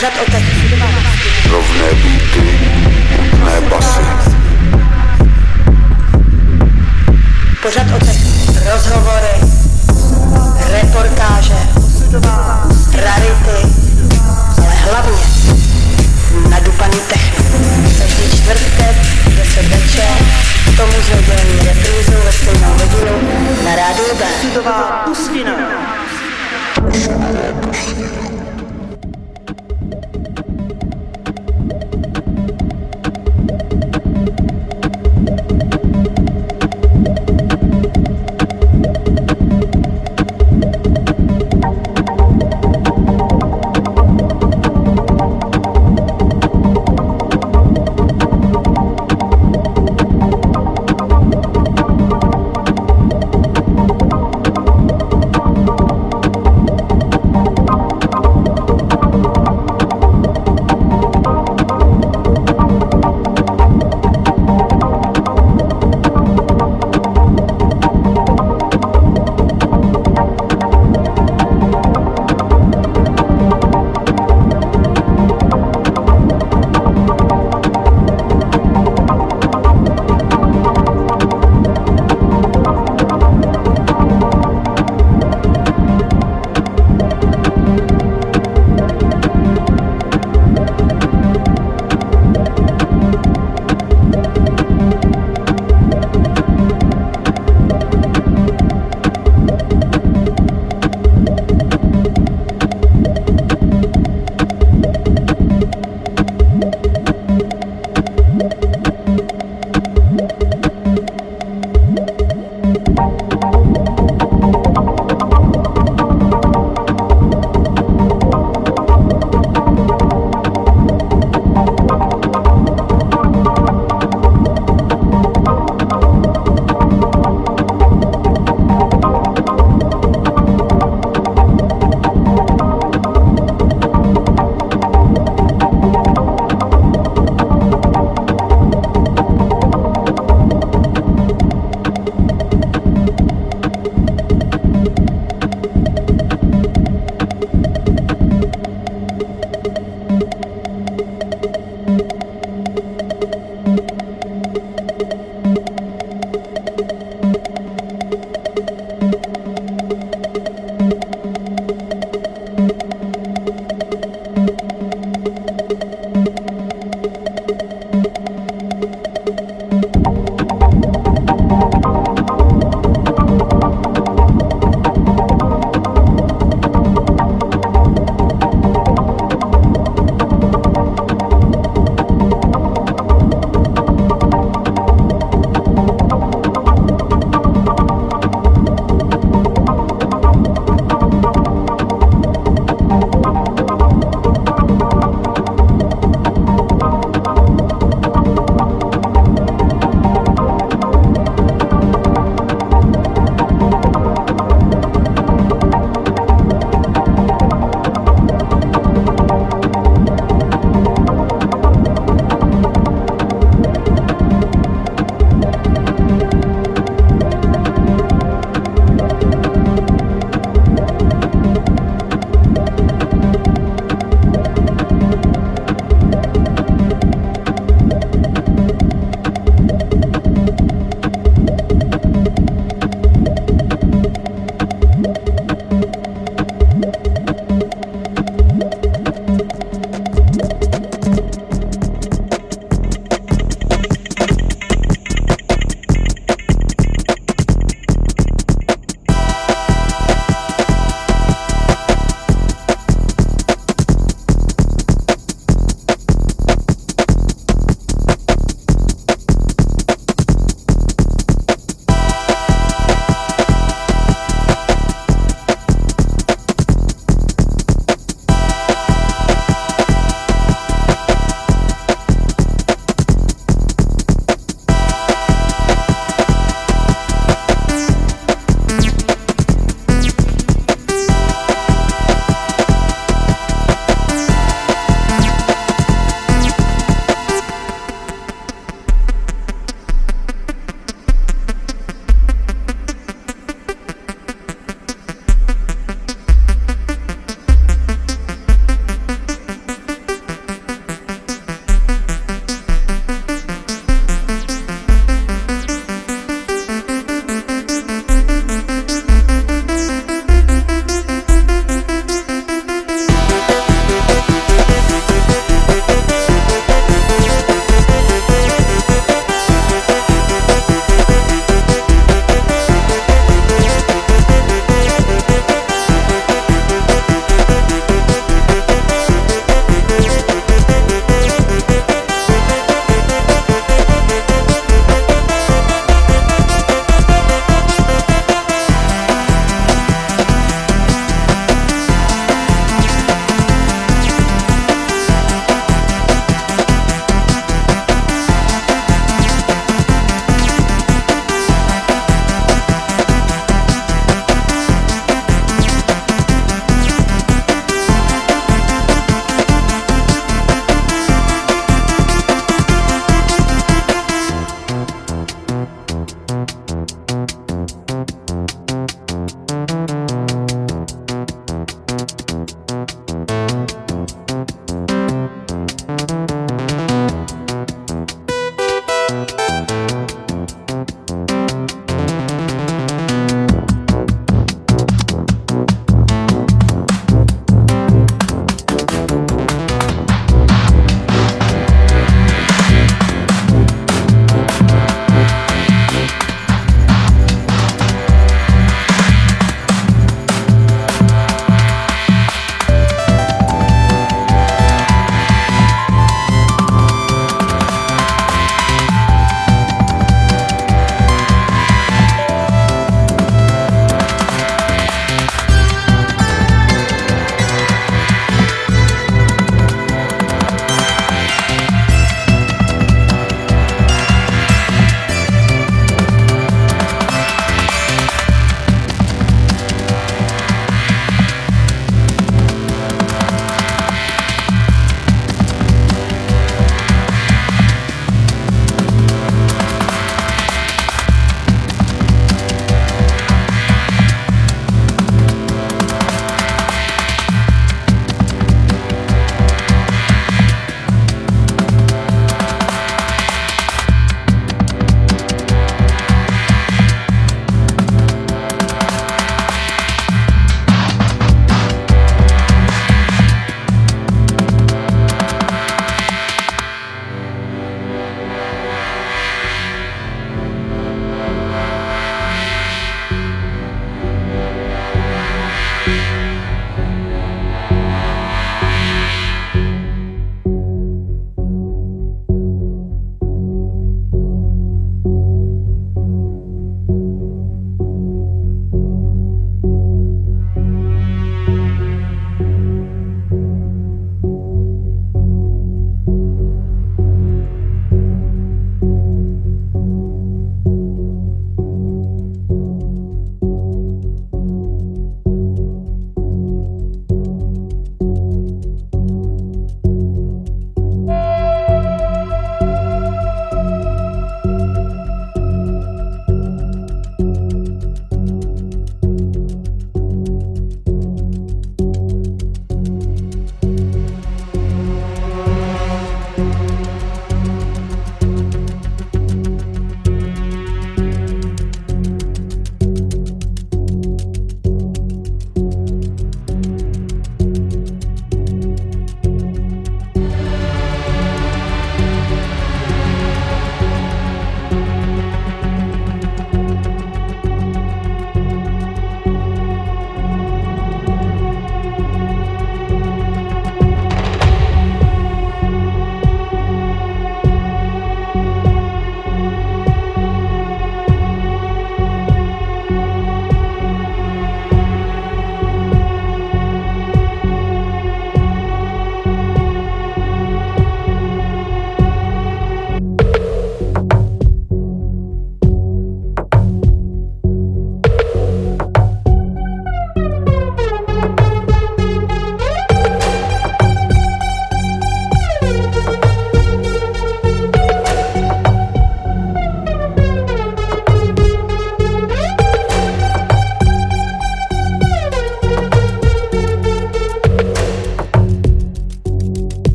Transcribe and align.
Pořad 0.00 0.18
o 0.26 0.29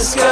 Let's 0.00 0.14
go. 0.14 0.29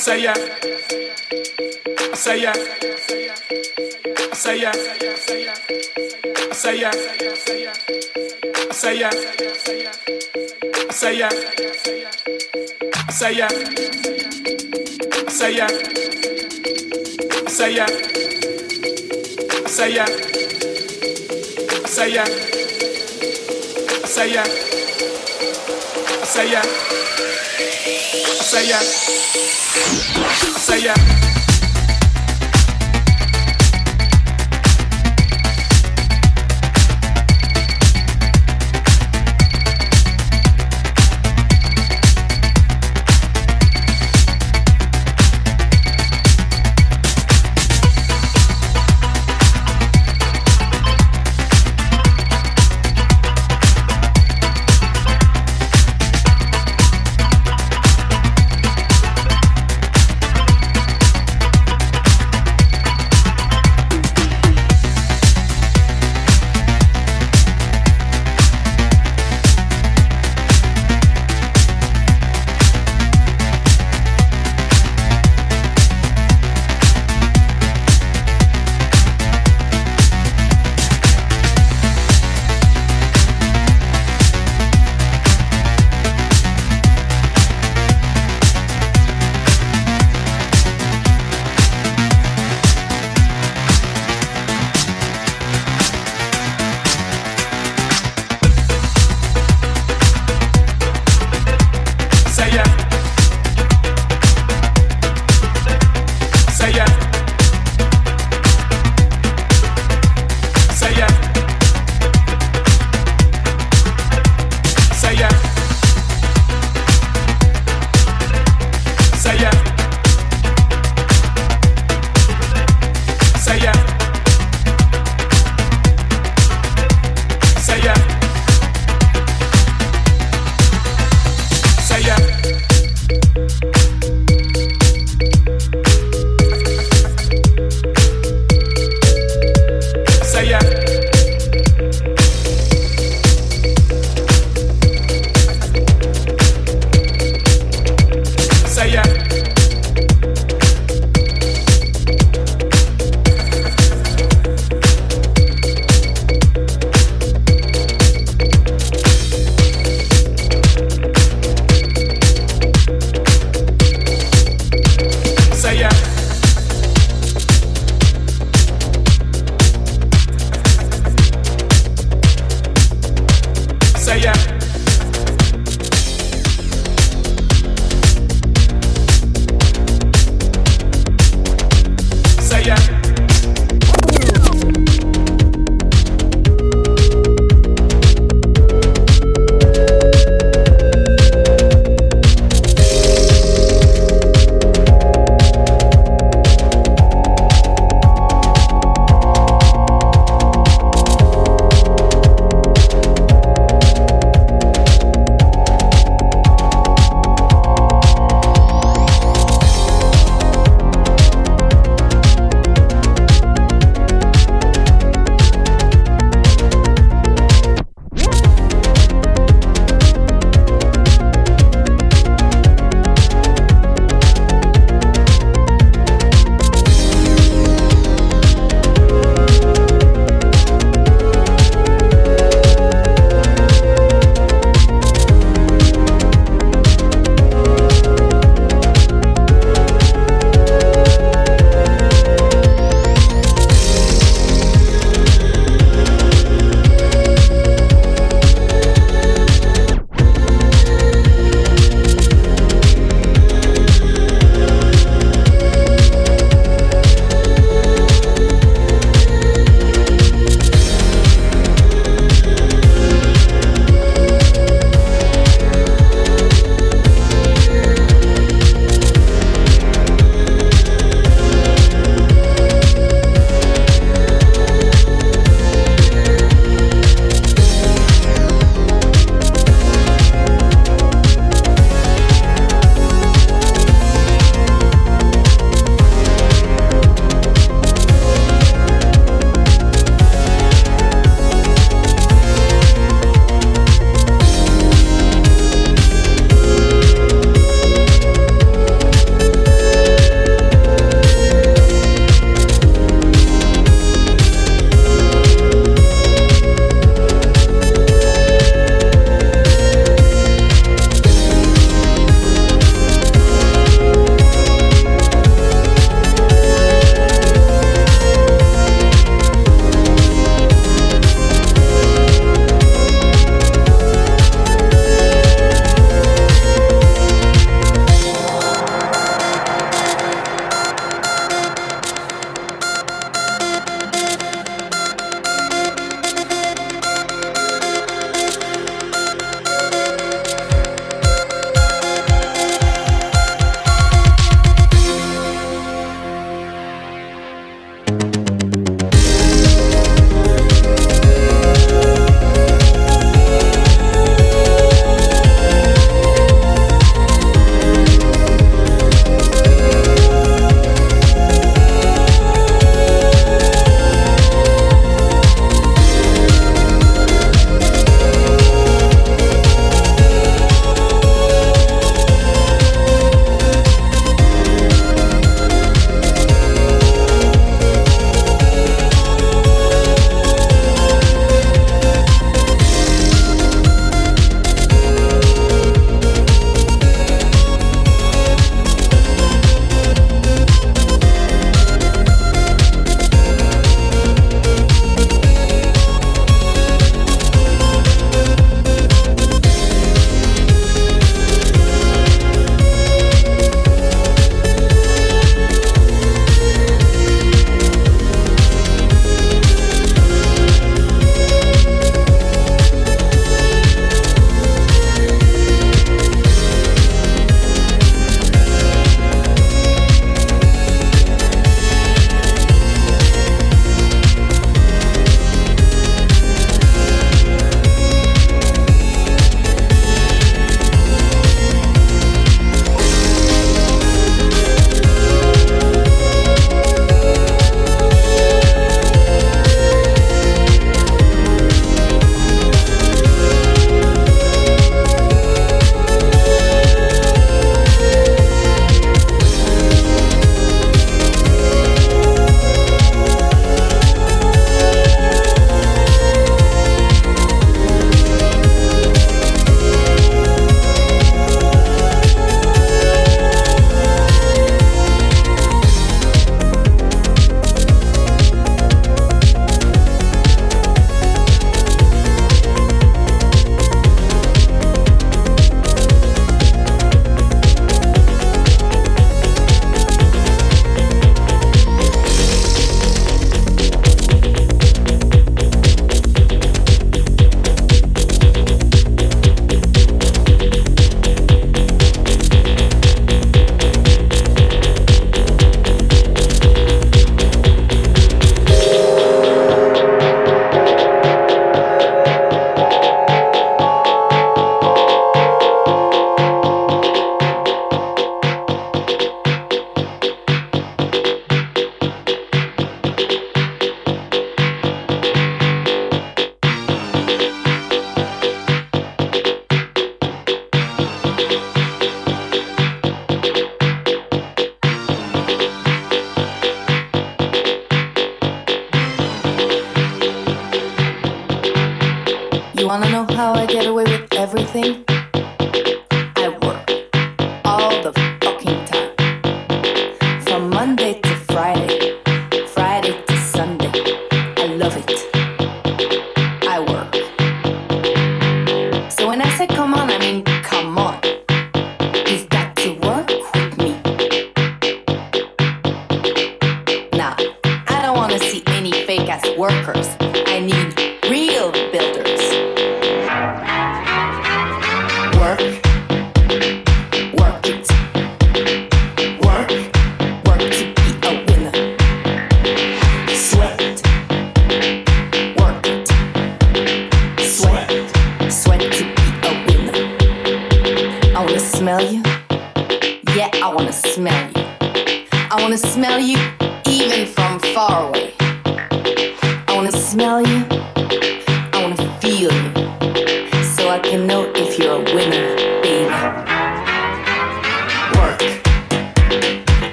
say 0.00 0.22
yeah. 0.22 0.32
I 0.32 0.34
say 2.14 2.40
yeah. 2.40 2.52
I 2.52 2.54
say 4.32 4.60
yeah. 4.60 4.72
I 4.72 4.74
say 6.54 6.80
yeah. 6.80 6.90
I 6.90 6.92
say 7.52 7.60
yeah. 7.60 7.70
I 8.54 8.72
say 8.72 8.98
yeah. 9.00 9.10
I 10.72 10.92
say 10.92 11.18
yeah. 11.18 11.28
I 12.96 13.12
say 13.12 13.34
yeah. 13.36 13.58
I 15.26 15.30
say 17.50 17.74
yeah. 17.74 17.84
I 17.84 19.68
say 19.68 19.92
yeah. 19.94 20.06
I 21.64 21.88
say 21.88 22.08
yeah. 22.14 22.24
I 23.92 24.06
say 24.06 24.32
yeah. 24.32 24.44
I 26.10 26.24
say 26.24 26.50
yeah 26.52 27.09
now 30.84 31.39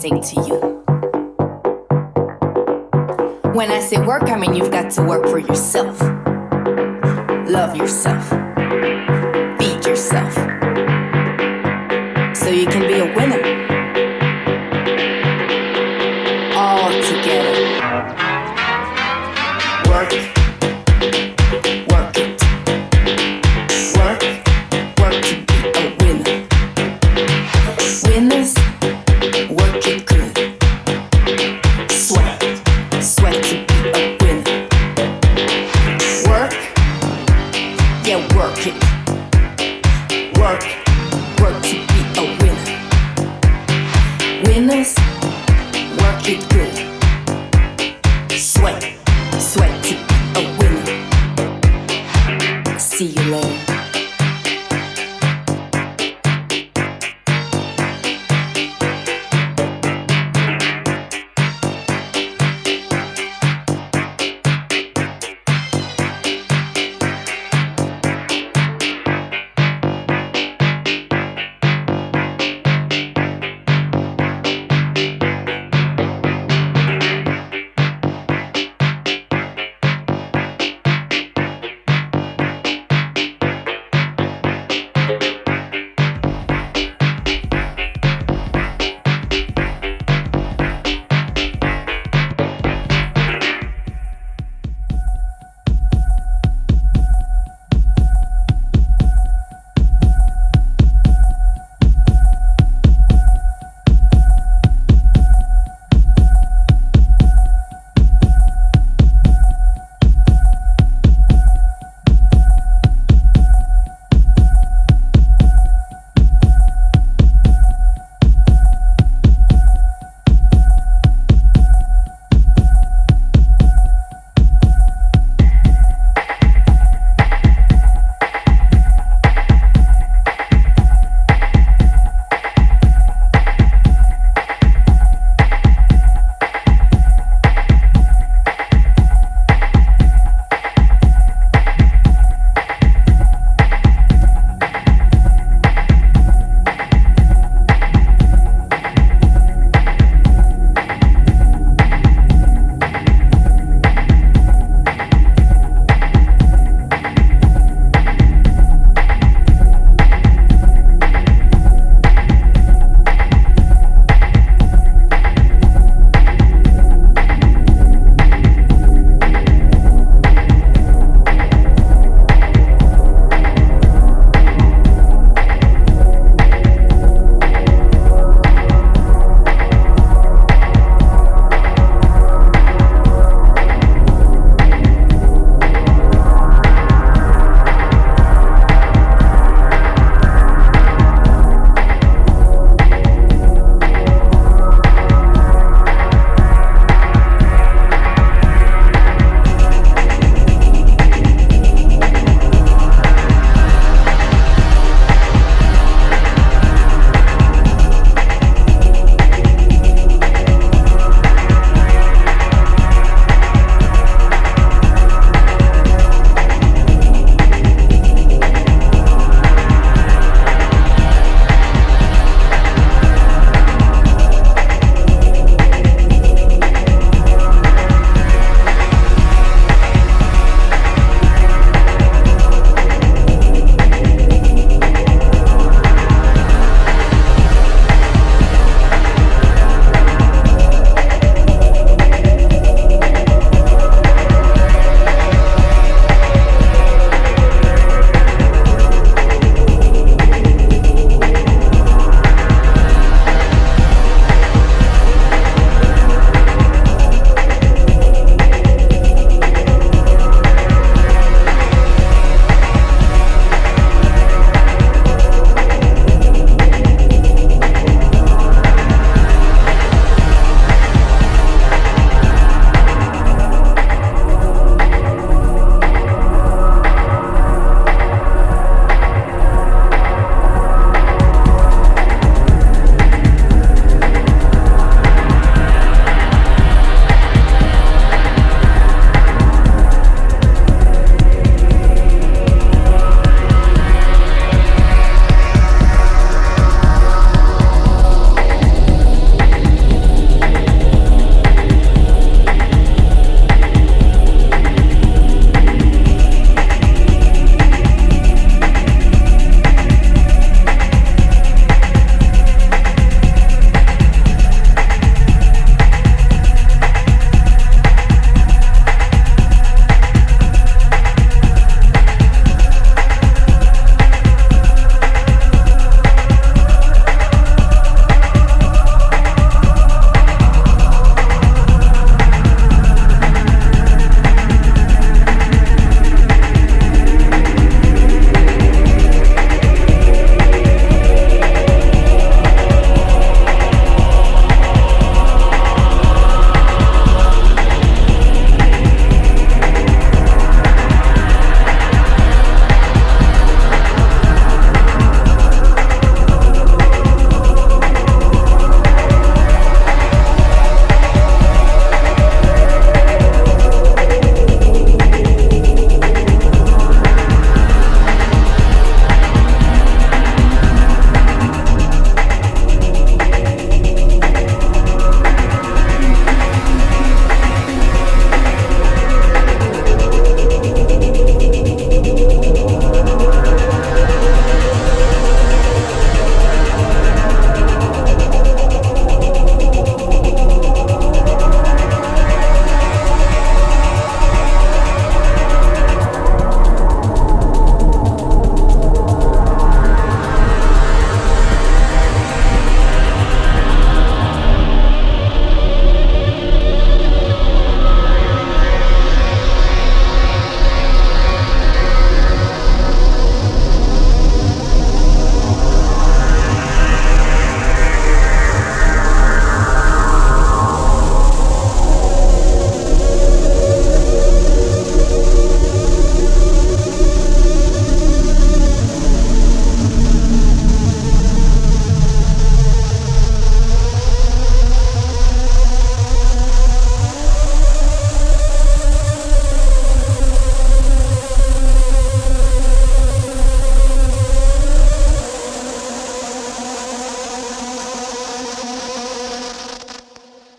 thing 0.00 0.20
to 0.20 0.34
you. 0.46 0.58
When 3.52 3.70
I 3.70 3.80
say 3.80 3.98
work, 4.04 4.24
I 4.24 4.36
mean 4.38 4.54
you've 4.54 4.70
got 4.70 4.90
to 4.92 5.02
work 5.02 5.26
for 5.26 5.38
yourself. 5.38 6.00
Love 7.48 7.76
yourself. 7.76 8.28
Feed 9.58 9.84
yourself. 9.84 10.34
So 12.36 12.50
you 12.50 12.66
can 12.66 12.86
be 12.86 12.98
a 13.00 13.12
winner. 13.16 13.37